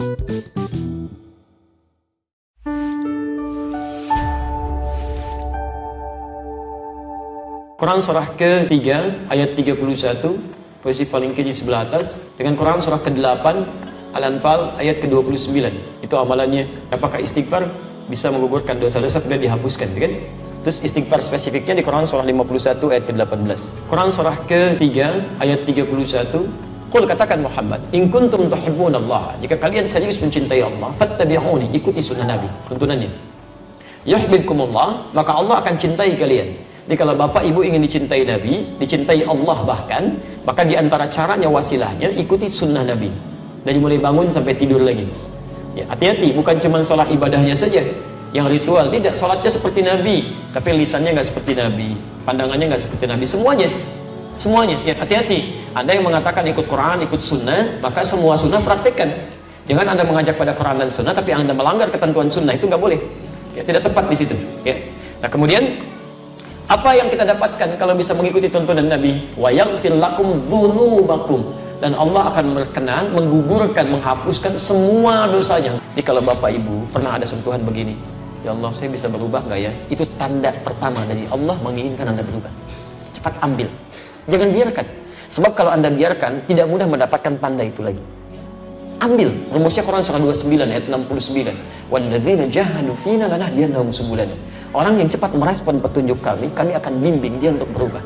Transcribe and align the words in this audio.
Quran 0.00 0.16
surah 8.00 8.32
ke-3 8.32 8.72
ayat 9.28 9.52
31 9.52 9.76
posisi 10.80 11.04
paling 11.04 11.36
kiri 11.36 11.52
sebelah 11.52 11.84
atas 11.84 12.32
dengan 12.40 12.56
Quran 12.56 12.80
surah 12.80 13.04
ke-8 13.04 13.44
Al-Anfal 14.16 14.80
ayat 14.80 15.04
ke-29 15.04 15.68
itu 16.00 16.14
amalannya. 16.16 16.88
Apakah 16.88 17.20
istighfar 17.20 17.68
bisa 18.08 18.32
menggugurkan 18.32 18.80
dosa-dosa 18.80 19.20
kemudian 19.20 19.52
dihapuskan 19.52 19.92
kan? 20.00 20.12
Terus 20.64 20.80
istighfar 20.80 21.20
spesifiknya 21.20 21.76
di 21.76 21.84
Quran 21.84 22.08
surah 22.08 22.24
51 22.24 22.88
ayat 22.88 23.04
ke-18 23.04 23.60
Quran 23.92 24.08
surah 24.08 24.48
ke-3 24.48 24.96
ayat 25.44 25.60
31 25.68 26.69
Qul 26.90 27.06
katakan 27.06 27.38
Muhammad, 27.38 27.78
in 27.94 28.10
kuntum 28.10 28.50
Allah, 28.50 29.38
jika 29.38 29.54
kalian 29.54 29.86
serius 29.86 30.18
mencintai 30.18 30.58
Allah, 30.58 30.90
fattabi'uni, 30.90 31.70
ikuti 31.70 32.02
sunnah 32.02 32.34
Nabi, 32.34 32.50
tuntunannya. 32.66 33.10
Yuhibbukumullah, 34.10 35.14
maka 35.14 35.38
Allah 35.38 35.62
akan 35.62 35.74
cintai 35.78 36.18
kalian. 36.18 36.50
Jadi 36.90 36.96
kalau 36.98 37.14
bapak 37.14 37.46
ibu 37.46 37.62
ingin 37.62 37.86
dicintai 37.86 38.26
Nabi, 38.26 38.66
dicintai 38.82 39.22
Allah 39.22 39.58
bahkan, 39.62 40.18
maka 40.42 40.66
di 40.66 40.74
antara 40.74 41.06
caranya 41.06 41.46
wasilahnya 41.46 42.10
ikuti 42.18 42.50
sunnah 42.50 42.82
Nabi. 42.82 43.14
Dari 43.62 43.78
mulai 43.78 44.02
bangun 44.02 44.26
sampai 44.26 44.58
tidur 44.58 44.82
lagi. 44.82 45.06
Ya, 45.78 45.86
hati-hati, 45.86 46.34
bukan 46.34 46.58
cuma 46.58 46.82
sholat 46.82 47.06
ibadahnya 47.14 47.54
saja. 47.54 47.86
Yang 48.34 48.46
ritual, 48.58 48.90
tidak. 48.90 49.14
Sholatnya 49.14 49.50
seperti 49.54 49.80
Nabi, 49.86 50.16
tapi 50.50 50.74
lisannya 50.74 51.14
nggak 51.14 51.28
seperti 51.30 51.54
Nabi. 51.54 51.94
Pandangannya 52.26 52.74
nggak 52.74 52.82
seperti 52.82 53.04
Nabi. 53.06 53.24
Semuanya. 53.30 53.70
Semuanya. 54.40 54.80
Ya, 54.88 54.96
hati-hati. 54.96 55.52
Anda 55.76 56.00
yang 56.00 56.08
mengatakan 56.08 56.48
ikut 56.48 56.64
Quran, 56.64 57.04
ikut 57.04 57.20
sunnah, 57.20 57.76
maka 57.84 58.00
semua 58.00 58.40
sunnah 58.40 58.64
praktekkan. 58.64 59.28
Jangan 59.68 59.92
Anda 59.92 60.00
mengajak 60.08 60.40
pada 60.40 60.56
Quran 60.56 60.80
dan 60.80 60.88
sunnah, 60.88 61.12
tapi 61.12 61.36
Anda 61.36 61.52
melanggar 61.52 61.92
ketentuan 61.92 62.32
sunnah. 62.32 62.56
Itu 62.56 62.64
nggak 62.64 62.80
boleh. 62.80 62.96
Ya, 63.52 63.60
tidak 63.60 63.84
tepat 63.84 64.08
di 64.08 64.16
situ. 64.16 64.32
Ya. 64.64 64.80
Nah, 65.20 65.28
kemudian 65.28 65.84
apa 66.72 66.96
yang 66.96 67.12
kita 67.12 67.28
dapatkan 67.28 67.76
kalau 67.76 67.92
bisa 67.92 68.16
mengikuti 68.16 68.48
tuntunan 68.48 68.88
Nabi? 68.88 69.28
Wa 69.36 69.52
yaghfir 69.52 69.92
lakum 69.92 70.40
dzunubakum 70.48 71.52
dan 71.84 71.92
Allah 71.92 72.32
akan 72.32 72.56
berkenan 72.56 73.12
menggugurkan, 73.12 73.92
menghapuskan 73.92 74.56
semua 74.56 75.28
dosanya. 75.28 75.76
Jadi 75.92 76.00
kalau 76.00 76.24
Bapak 76.24 76.48
Ibu 76.48 76.88
pernah 76.88 77.20
ada 77.20 77.28
sentuhan 77.28 77.60
begini, 77.60 77.92
ya 78.40 78.56
Allah 78.56 78.72
saya 78.72 78.88
bisa 78.88 79.12
berubah 79.12 79.44
nggak 79.44 79.60
ya? 79.60 79.72
Itu 79.92 80.08
tanda 80.16 80.48
pertama 80.64 81.04
dari 81.04 81.28
Allah 81.28 81.56
menginginkan 81.60 82.08
Anda 82.08 82.24
berubah. 82.24 82.52
Cepat 83.12 83.34
ambil, 83.44 83.68
jangan 84.28 84.48
biarkan. 84.52 84.86
Sebab 85.30 85.52
kalau 85.54 85.70
Anda 85.70 85.94
biarkan, 85.94 86.44
tidak 86.50 86.66
mudah 86.66 86.90
mendapatkan 86.90 87.38
tanda 87.38 87.62
itu 87.62 87.86
lagi. 87.86 88.02
Ambil 89.00 89.32
rumusnya 89.48 89.80
Quran 89.80 90.04
surah 90.04 90.20
29 90.20 90.60
ayat 90.68 90.84
69. 90.92 91.56
Walladzina 91.88 92.44
jahadu 92.52 92.92
fina 93.00 93.30
lanahdiyannahum 93.30 93.88
subulana. 93.94 94.36
Orang 94.76 95.00
yang 95.00 95.08
cepat 95.08 95.32
merespon 95.32 95.80
petunjuk 95.80 96.20
kami, 96.20 96.52
kami 96.52 96.76
akan 96.76 97.00
bimbing 97.00 97.40
dia 97.40 97.54
untuk 97.54 97.72
berubah. 97.72 98.04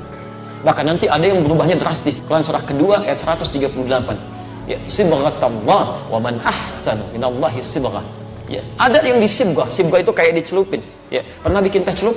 Bahkan 0.64 0.84
nanti 0.86 1.10
ada 1.10 1.26
yang 1.26 1.42
berubahnya 1.42 1.76
drastis. 1.76 2.22
Quran 2.22 2.46
surah 2.46 2.62
kedua 2.62 3.02
ayat 3.02 3.18
138. 3.18 4.70
Ya, 4.70 4.80
sibghatallah 4.88 5.84
wa 6.08 6.18
man 6.22 6.40
ahsanu 6.40 7.04
minallahi 7.12 7.60
sibghah. 7.60 8.00
Ya, 8.48 8.64
ada 8.80 9.02
yang 9.04 9.20
disibghah. 9.20 9.68
Sibghah 9.68 10.00
itu 10.00 10.12
kayak 10.14 10.40
dicelupin. 10.40 10.80
Ya, 11.12 11.20
pernah 11.44 11.60
bikin 11.60 11.84
teh 11.84 11.92
celup? 11.92 12.16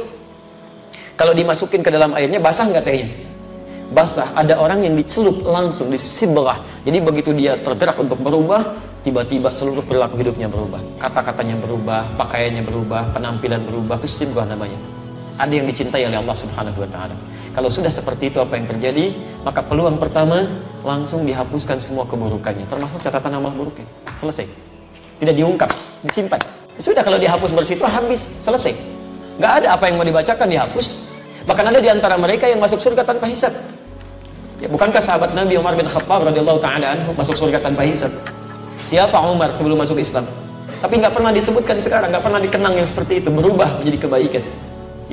Kalau 1.20 1.34
dimasukin 1.34 1.84
ke 1.84 1.92
dalam 1.92 2.16
airnya 2.16 2.39
basah 2.39 2.70
nggak 2.72 2.86
tehnya? 2.88 3.27
Basah 3.92 4.28
ada 4.36 4.60
orang 4.60 4.84
yang 4.84 4.96
dicelup 5.00 5.44
langsung 5.48 5.88
disibghah 5.88 6.60
jadi 6.84 6.98
begitu 7.00 7.32
dia 7.32 7.56
tergerak 7.60 7.96
untuk 8.00 8.20
berubah 8.20 8.76
tiba-tiba 9.08 9.54
seluruh 9.56 9.84
perilaku 9.84 10.20
hidupnya 10.20 10.52
berubah 10.52 10.84
kata-katanya 11.00 11.56
berubah 11.60 12.04
pakaiannya 12.20 12.64
berubah 12.68 13.16
penampilan 13.16 13.64
berubah 13.64 13.96
itu 14.04 14.10
sibghah 14.12 14.44
namanya 14.44 14.76
ada 15.38 15.54
yang 15.54 15.70
dicintai 15.70 16.02
oleh 16.02 16.18
Allah 16.18 16.34
Subhanahu 16.34 16.82
wa 16.82 16.89
taala. 16.89 17.14
Kalau 17.54 17.70
sudah 17.70 17.94
seperti 17.94 18.34
itu 18.34 18.42
apa 18.42 18.58
yang 18.58 18.66
terjadi? 18.66 19.14
Maka 19.45 19.61
peluang 19.61 20.02
pertama 20.02 20.66
langsung 20.82 21.30
dihapuskan 21.30 21.78
semua 21.78 22.10
keburukannya, 22.10 22.66
termasuk 22.66 23.06
catatan 23.06 23.38
amal 23.38 23.54
buruknya. 23.54 23.86
Selesai. 24.17 24.50
Tidak 25.22 25.34
diungkap, 25.38 25.70
disimpan. 26.06 26.42
Sudah 26.82 27.06
kalau 27.06 27.22
dihapus 27.22 27.54
bersih 27.54 27.78
itu 27.78 27.86
habis, 27.86 28.22
selesai. 28.42 28.73
Gak 29.38 29.61
ada 29.61 29.78
apa 29.78 29.90
yang 29.90 30.02
mau 30.02 30.06
dibacakan 30.06 30.50
dihapus. 30.50 31.06
Bahkan 31.45 31.66
ada 31.70 31.80
di 31.82 31.90
antara 31.90 32.17
mereka 32.17 32.50
yang 32.50 32.58
masuk 32.58 32.82
surga 32.82 33.06
tanpa 33.06 33.30
hisab. 33.30 33.54
Ya, 34.58 34.66
bukankah 34.66 34.98
sahabat 34.98 35.38
Nabi 35.38 35.54
Umar 35.54 35.78
bin 35.78 35.86
Khattab 35.86 36.26
radhiyallahu 36.26 36.58
taala 36.58 36.98
anhu 36.98 37.14
masuk 37.14 37.38
surga 37.38 37.62
tanpa 37.62 37.86
hisab? 37.86 38.10
Siapa 38.82 39.14
Umar 39.30 39.54
sebelum 39.54 39.78
masuk 39.78 40.02
Islam? 40.02 40.26
Tapi 40.82 40.98
nggak 40.98 41.14
pernah 41.14 41.30
disebutkan 41.30 41.78
sekarang, 41.78 42.10
nggak 42.10 42.26
pernah 42.26 42.42
dikenang 42.42 42.73
yang 42.73 42.88
seperti 42.90 43.22
itu, 43.22 43.30
berubah 43.30 43.78
menjadi 43.78 44.10
kebaikan. 44.10 44.44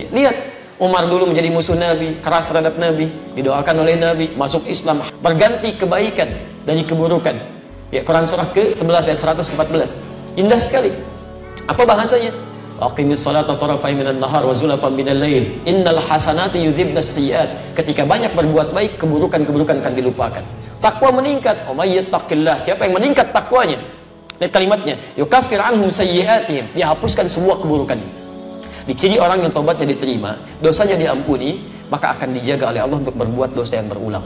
Ya, 0.00 0.06
lihat, 0.08 0.36
Umar 0.80 1.04
dulu 1.12 1.28
menjadi 1.28 1.52
musuh 1.52 1.76
Nabi, 1.76 2.24
keras 2.24 2.48
terhadap 2.48 2.80
Nabi, 2.80 3.12
didoakan 3.36 3.84
oleh 3.84 3.94
Nabi, 4.00 4.26
masuk 4.32 4.64
Islam, 4.64 5.04
berganti 5.20 5.76
kebaikan 5.76 6.28
dari 6.64 6.80
keburukan. 6.80 7.36
Ya, 7.92 8.00
Quran 8.00 8.24
surah 8.24 8.48
ke-11 8.48 9.12
ayat 9.12 9.20
114. 9.44 10.40
Indah 10.40 10.58
sekali. 10.58 10.88
Apa 11.68 11.84
bahasanya? 11.84 12.32
Aqimis 12.82 13.22
salata 13.22 13.54
tarafai 13.54 13.94
minan 13.94 14.18
nahar 14.18 14.42
wa 14.42 14.54
minal 14.90 15.20
lail. 15.22 15.62
Innal 15.62 16.02
hasanati. 16.02 16.66
Ketika 17.74 18.02
banyak 18.02 18.34
berbuat 18.34 18.74
baik, 18.74 18.98
keburukan-keburukan 18.98 19.78
akan 19.78 19.92
dilupakan. 19.94 20.44
Takwa 20.82 21.22
meningkat. 21.22 21.70
Oh 21.70 21.78
yattaqillah. 21.78 22.58
Siapa 22.58 22.90
yang 22.90 22.98
meningkat 22.98 23.30
takwanya? 23.30 23.78
Lihat 24.42 24.50
kalimatnya. 24.50 24.94
Yukaffir 25.14 25.62
anhum 25.62 25.86
sayyiatihim. 25.88 26.74
Dia 26.74 26.90
hapuskan 26.90 27.30
semua 27.30 27.54
keburukan. 27.56 27.96
Diciri 28.84 29.16
orang 29.16 29.48
yang 29.48 29.52
tobatnya 29.54 29.96
diterima, 29.96 30.36
dosanya 30.60 31.00
diampuni, 31.00 31.64
maka 31.88 32.12
akan 32.12 32.36
dijaga 32.36 32.68
oleh 32.68 32.84
Allah 32.84 33.00
untuk 33.00 33.16
berbuat 33.16 33.56
dosa 33.56 33.80
yang 33.80 33.88
berulang. 33.88 34.20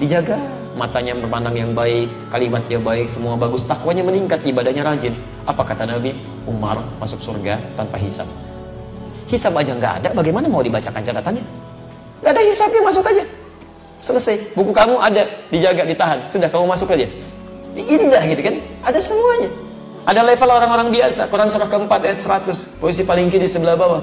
Dijaga 0.00 0.40
matanya 0.78 1.18
memandang 1.18 1.58
yang 1.58 1.74
baik, 1.74 2.06
kalimatnya 2.30 2.78
baik, 2.78 3.10
semua 3.10 3.34
bagus, 3.34 3.66
takwanya 3.66 4.06
meningkat, 4.06 4.46
ibadahnya 4.46 4.86
rajin. 4.86 5.18
Apa 5.42 5.66
kata 5.66 5.90
Nabi? 5.90 6.14
Umar 6.46 6.78
masuk 7.02 7.18
surga 7.18 7.58
tanpa 7.74 7.98
hisab. 7.98 8.30
Hisab 9.26 9.58
aja 9.58 9.74
nggak 9.74 9.94
ada, 10.00 10.08
bagaimana 10.14 10.46
mau 10.46 10.62
dibacakan 10.62 11.02
catatannya? 11.02 11.44
Gak 12.22 12.32
ada 12.34 12.42
hisabnya, 12.42 12.82
masuk 12.82 13.04
aja. 13.06 13.24
Selesai, 13.98 14.54
buku 14.54 14.70
kamu 14.70 14.98
ada, 14.98 15.26
dijaga, 15.50 15.82
ditahan. 15.86 16.18
Sudah, 16.30 16.50
kamu 16.50 16.66
masuk 16.70 16.94
aja. 16.94 17.06
Indah 17.78 18.22
gitu 18.26 18.42
kan? 18.42 18.54
Ada 18.82 18.98
semuanya. 18.98 19.50
Ada 20.08 20.24
level 20.24 20.50
orang-orang 20.50 20.88
biasa. 20.90 21.28
Quran 21.28 21.46
surah 21.52 21.68
keempat 21.68 22.00
ayat 22.00 22.18
100. 22.18 22.80
Posisi 22.80 23.04
paling 23.04 23.28
kiri 23.28 23.44
sebelah 23.44 23.76
bawah. 23.76 24.02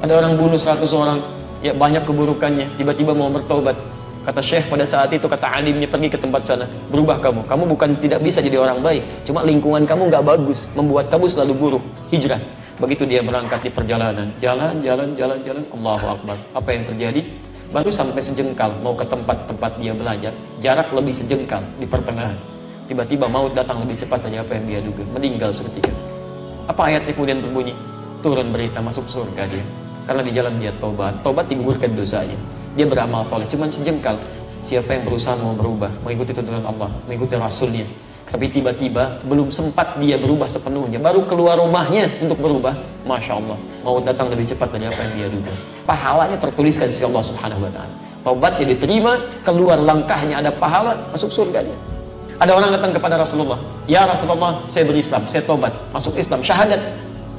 Ada 0.00 0.22
orang 0.22 0.38
bunuh 0.38 0.56
100 0.56 0.86
orang. 0.94 1.18
Ya 1.60 1.76
banyak 1.76 2.06
keburukannya. 2.06 2.78
Tiba-tiba 2.80 3.12
mau 3.12 3.28
bertobat 3.28 3.76
Kata 4.20 4.36
Syekh 4.44 4.68
pada 4.68 4.84
saat 4.84 5.08
itu, 5.16 5.24
kata 5.24 5.48
alimnya 5.48 5.88
pergi 5.88 6.12
ke 6.12 6.20
tempat 6.20 6.44
sana. 6.44 6.68
Berubah 6.92 7.16
kamu. 7.24 7.48
Kamu 7.48 7.64
bukan 7.72 7.96
tidak 8.04 8.20
bisa 8.20 8.44
jadi 8.44 8.60
orang 8.60 8.84
baik. 8.84 9.24
Cuma 9.24 9.40
lingkungan 9.40 9.88
kamu 9.88 10.12
nggak 10.12 10.24
bagus. 10.28 10.68
Membuat 10.76 11.08
kamu 11.08 11.24
selalu 11.24 11.52
buruk. 11.56 11.84
Hijrah. 12.12 12.36
Begitu 12.76 13.08
dia 13.08 13.24
berangkat 13.24 13.64
di 13.64 13.70
perjalanan. 13.72 14.28
Jalan, 14.36 14.84
jalan, 14.84 15.16
jalan, 15.16 15.40
jalan. 15.40 15.64
Allahu 15.72 16.06
Akbar. 16.20 16.36
Apa 16.52 16.68
yang 16.68 16.84
terjadi? 16.84 17.24
Baru 17.72 17.88
sampai 17.88 18.20
sejengkal 18.20 18.76
mau 18.84 18.92
ke 18.92 19.08
tempat-tempat 19.08 19.80
dia 19.80 19.96
belajar. 19.96 20.36
Jarak 20.60 20.92
lebih 20.92 21.16
sejengkal 21.16 21.64
di 21.80 21.88
pertengahan. 21.88 22.36
Tiba-tiba 22.92 23.24
maut 23.24 23.56
datang 23.56 23.80
lebih 23.88 24.04
cepat 24.04 24.20
dari 24.28 24.36
apa 24.36 24.52
yang 24.52 24.64
dia 24.68 24.80
duga. 24.84 25.00
Meninggal 25.16 25.56
seketika. 25.56 25.96
Apa 26.68 26.92
ayatnya 26.92 27.16
kemudian 27.16 27.40
berbunyi? 27.40 27.72
Turun 28.20 28.52
berita 28.52 28.84
masuk 28.84 29.08
surga 29.08 29.48
dia. 29.48 29.64
Karena 30.04 30.20
di 30.20 30.32
jalan 30.36 30.60
dia 30.60 30.76
tobat. 30.76 31.24
Tobat 31.24 31.48
digugurkan 31.48 31.96
dosanya 31.96 32.59
dia 32.74 32.86
beramal 32.86 33.26
soleh. 33.26 33.46
Cuman 33.50 33.70
sejengkal 33.70 34.18
siapa 34.60 34.94
yang 34.94 35.08
berusaha 35.08 35.34
mau 35.40 35.56
berubah? 35.56 35.90
Mengikuti 36.06 36.36
tuntunan 36.36 36.62
Allah 36.66 36.90
mengikuti 37.06 37.34
Rasulnya. 37.34 37.86
Tapi 38.30 38.46
tiba-tiba 38.46 39.18
belum 39.26 39.50
sempat 39.50 39.98
dia 39.98 40.14
berubah 40.14 40.46
sepenuhnya. 40.46 41.02
Baru 41.02 41.26
keluar 41.26 41.58
rumahnya 41.58 42.06
untuk 42.22 42.38
berubah. 42.38 42.78
Masya 43.02 43.42
Allah. 43.42 43.58
Mau 43.82 43.98
datang 43.98 44.30
lebih 44.30 44.46
cepat 44.46 44.70
dari 44.70 44.86
apa 44.86 45.02
yang 45.02 45.12
dia 45.18 45.28
duga. 45.34 45.50
Pahalanya 45.82 46.38
tertuliskan 46.38 46.86
di 46.86 46.94
Allah 47.02 47.24
subhanahu 47.26 47.66
wa 47.66 47.72
ta'ala. 47.74 47.94
Taubatnya 48.22 48.70
diterima 48.70 49.18
keluar 49.42 49.82
langkahnya 49.82 50.38
ada 50.38 50.54
pahala 50.54 50.94
masuk 51.10 51.32
surga 51.32 51.66
dia. 51.66 51.78
Ada 52.38 52.54
orang 52.54 52.70
datang 52.70 52.94
kepada 52.94 53.18
Rasulullah. 53.18 53.58
Ya 53.90 54.06
Rasulullah 54.06 54.62
saya 54.70 54.86
berislam 54.86 55.26
saya 55.26 55.42
tobat 55.42 55.74
masuk 55.90 56.14
Islam 56.14 56.38
syahadat. 56.38 56.78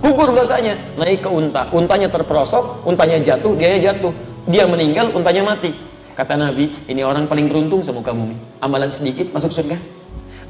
Gugur 0.03 0.35
dosanya. 0.35 0.75
Naik 0.99 1.23
ke 1.23 1.29
unta. 1.31 1.71
Untanya 1.71 2.11
terperosok 2.11 2.83
untanya 2.83 3.15
jatuh 3.21 3.55
dia 3.55 3.79
jatuh 3.79 4.11
dia 4.49 4.65
meninggal 4.65 5.13
untanya 5.13 5.45
mati. 5.45 5.73
Kata 6.11 6.35
Nabi 6.37 6.69
ini 6.89 7.01
orang 7.01 7.25
paling 7.25 7.47
beruntung 7.47 7.81
sama 7.81 8.03
kamu 8.03 8.35
amalan 8.61 8.89
sedikit 8.89 9.29
masuk 9.33 9.53
surga. 9.53 9.77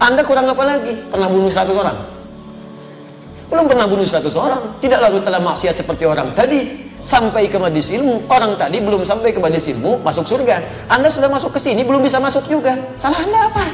Anda 0.02 0.26
kurang 0.26 0.50
apa 0.50 0.64
lagi? 0.66 0.98
Pernah 1.14 1.30
bunuh 1.30 1.52
100 1.52 1.78
orang? 1.78 1.98
Belum 3.52 3.66
pernah 3.70 3.86
bunuh 3.86 4.08
100 4.08 4.34
orang. 4.34 4.62
Tidak 4.82 4.98
lalu 4.98 5.22
telah 5.22 5.38
maksiat 5.38 5.76
seperti 5.78 6.10
orang 6.10 6.34
tadi. 6.34 6.90
Sampai 7.06 7.46
ke 7.50 7.58
majlis 7.62 7.94
ilmu. 7.94 8.26
Orang 8.26 8.58
tadi 8.58 8.82
belum 8.82 9.06
sampai 9.06 9.30
ke 9.30 9.38
majlis 9.38 9.70
ilmu 9.70 10.02
masuk 10.02 10.26
surga. 10.26 10.88
Anda 10.90 11.10
sudah 11.14 11.30
masuk 11.30 11.54
ke 11.54 11.60
sini 11.62 11.86
belum 11.86 12.02
bisa 12.02 12.18
masuk 12.18 12.50
juga. 12.50 12.74
Salah 12.98 13.22
anda 13.22 13.40
apa? 13.46 13.66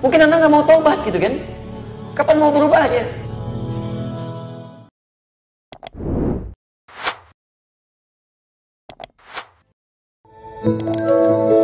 Mungkin 0.00 0.18
anda 0.24 0.40
nggak 0.40 0.52
mau 0.52 0.64
tobat 0.64 0.96
gitu 1.04 1.20
kan? 1.20 1.36
Kapan 2.16 2.36
mau 2.40 2.48
berubahnya? 2.48 3.19
Música 10.62 11.59